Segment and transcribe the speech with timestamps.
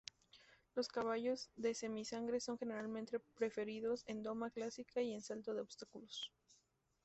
[0.73, 6.31] Los caballos demi-sangre son generalmente preferidos en doma clásica y en salto de obstáculos.